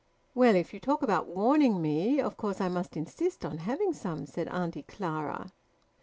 [0.33, 4.25] "Well, if you talk about `warning' me, of course I must insist on having some,"
[4.25, 5.51] said Auntie Clara.